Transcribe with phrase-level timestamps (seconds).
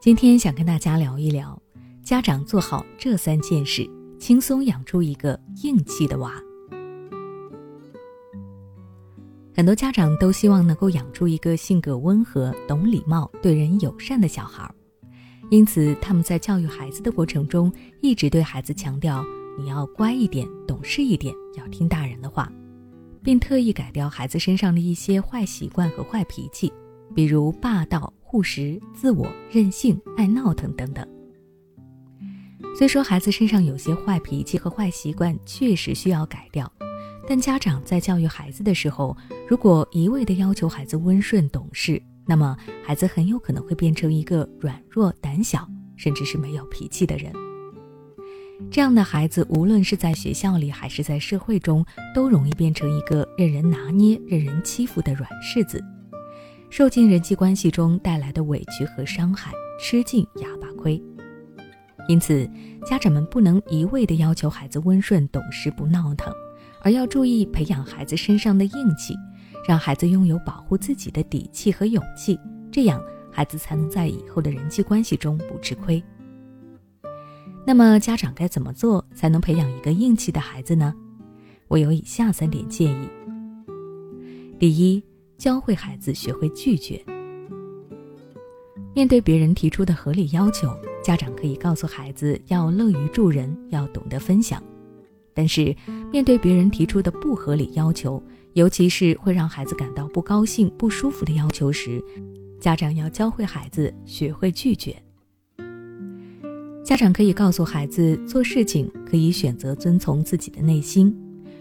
[0.00, 1.60] 今天想跟大家聊一聊，
[2.04, 3.84] 家长做好这三件事，
[4.16, 6.32] 轻松养出一个硬气的娃。
[9.52, 14.72] 很多家长都希望能够养出一个性格温和、懂礼貌、对人友善的小孩，
[15.50, 19.26] 因此他们在教育孩子的过程中，一直对孩子强调
[19.58, 22.48] 你要乖一点、懂事一点，要听大人的话，
[23.20, 26.72] 并特意改掉孩子身上的一些坏习惯和坏脾气，
[27.18, 28.12] 比如霸道。
[28.20, 31.04] 护食、自我、任性、爱闹腾等等。
[32.76, 36.70] 虽说孩子身上有些坏脾气和坏习惯确实需要改掉，
[37.26, 39.16] 但家长在教育孩子的时候，
[39.48, 42.54] 如果一味的要求孩子温顺懂事，那么
[42.84, 45.66] 孩子很有可能会变成一个软弱、胆小，
[45.96, 47.32] 甚至是没有脾气的人。
[48.70, 51.82] 这样的孩子，无论是在学校里还是在社会中，
[52.14, 55.82] 都容易变成一个任人拿捏、任人欺负的软柿子。
[56.70, 61.02] 受尽人际关系中带来的委屈和伤害，吃尽哑巴亏。
[62.08, 62.48] 因此，
[62.86, 66.32] 家长们不能一味地要求孩子温顺懂事不闹腾，
[66.82, 69.14] 而要注意培养孩子身上的硬气，
[69.66, 72.38] 让孩子拥有保护自己的底气和勇气，
[72.70, 76.02] 这样孩子才能在以后的人际关系中不吃亏。
[77.66, 80.94] 那么，家长该怎么做才能培养一个硬气的孩子呢？
[81.66, 83.08] 我有以下三点建议：
[84.58, 85.07] 第一。
[85.38, 87.00] 教会孩子学会拒绝。
[88.92, 90.68] 面对别人提出的合理要求，
[91.02, 94.60] 家长可以告诉孩子要乐于助人，要懂得分享。
[95.32, 95.74] 但是，
[96.12, 98.20] 面对别人提出的不合理要求，
[98.54, 102.02] 尤其是会让孩子感到不高兴、不舒服的要求时，
[102.60, 104.96] 家长要教会孩子学会拒绝。
[106.82, 111.16] 家长可以告诉孩子，做事情可以选择遵从自己的内心。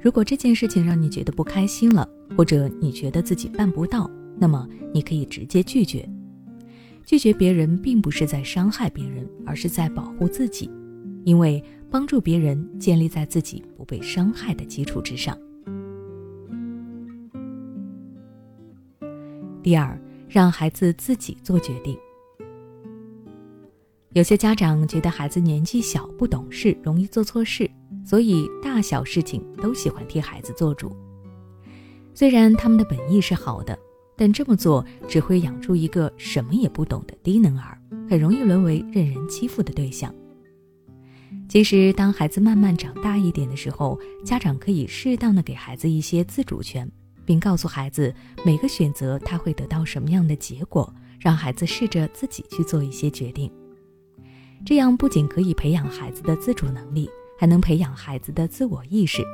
[0.00, 6.08] 如果这件事情让你觉得不开心了，或者你觉得自己办不到，那么你可以直接拒绝。
[7.04, 10.70] 拒绝别人并不是在伤害别人，而是在保护自己，
[11.24, 15.36] 因为帮助别人建立在自己不被伤害的基础之上。
[19.62, 21.96] 第二，让孩子自己做决定。
[24.12, 27.70] 有些家长觉得孩子年纪小不懂事，容易做错事。
[28.04, 30.90] 所以，大小事情都喜欢替孩子做主。
[32.14, 33.78] 虽然他们的本意是好的，
[34.16, 37.78] 但这么做只会养出一个什么也不懂的低能儿，
[38.08, 40.14] 很容易沦为任人欺负的对象。
[41.48, 46.90] 其实，当孩子慢慢长大一点的时候，家长可以适当的给孩子一些自主权，
[47.24, 53.50] 并告诉孩子每个选择他会得到什么样的结果，让孩子试着自己去做一些决定。
[54.64, 57.08] 这样不仅可以培养孩子的自主能力。
[57.38, 59.24] 还能培养孩子的自我意识，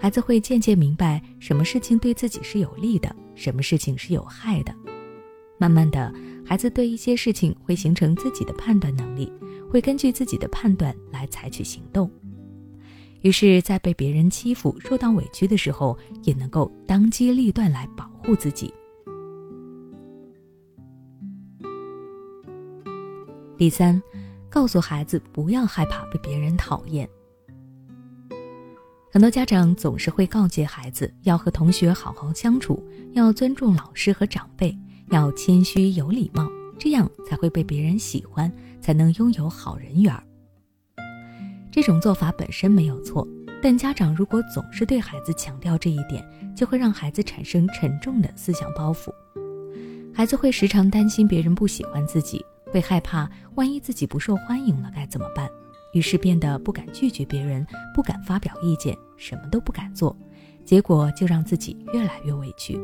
[0.00, 4.74] 孩子会渐渐明白什么事情对自己是有利的，什么事情是有害的。
[5.58, 6.12] 慢慢的，
[6.46, 9.32] 孩子对一些事情会形成自己的判断能力，
[9.68, 12.08] 会根据自己的判断来采取行动。
[13.22, 18.72] 于是，在被别人欺负、受到委屈的时候，也能够当机立断来保护自己。
[23.56, 24.00] 第三，
[24.48, 27.08] 告诉孩子不要害怕被别人讨厌。
[29.18, 32.80] 很多家长总是会告诫孩子要和同学好好相处，
[33.14, 34.72] 要尊重老师和长辈，
[35.10, 36.48] 要谦虚有礼貌，
[36.78, 38.48] 这样才会被别人喜欢，
[38.80, 40.14] 才能拥有好人缘。
[41.72, 43.26] 这种做法本身没有错，
[43.60, 46.24] 但家长如果总是对孩子强调这一点，
[46.54, 49.12] 就会让孩子产生沉重的思想包袱。
[50.14, 52.40] 孩子会时常担心别人不喜欢自己，
[52.70, 55.50] 会害怕万一自己不受欢迎了该怎么办。
[55.92, 60.16] 于是变得不敢拒绝别人，不敢发表意见，什么都不敢做，
[60.64, 62.78] 结果就让自己越来越委屈。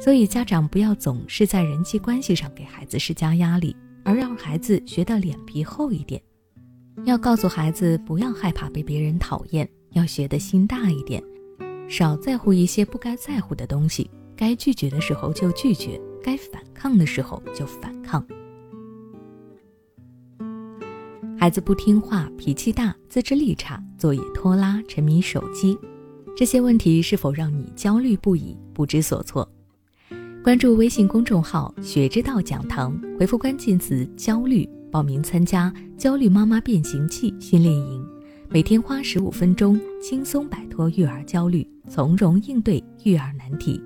[0.00, 3.74] 所以家长不要总是在人际关系上给孩子施加压力，
[4.04, 6.20] 而让孩子学的脸皮厚一点。
[7.04, 11.22] 要告诉孩子不要害怕被别人讨厌，要学的心大一点，
[11.88, 14.10] 少在乎一些不该在乎的东西。
[14.36, 18.24] 该拒绝的时候就拒绝，该反抗的时候就反抗。
[21.40, 25.74] 孩子不听话、脾气大、自制力差、作业拖拉、沉迷手机，
[26.36, 29.50] 这些问题是否让你焦虑不已、不知所措？
[30.44, 38.06] 关注微信公众号“学之道讲堂”，回复关键词“焦虑”，报名参加“焦虑妈妈变形记”训练营，
[38.50, 43.82] 每天花十五分钟，轻松摆脱育儿焦虑，从容应对育儿难题。